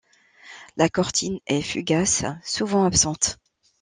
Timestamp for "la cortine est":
0.77-1.61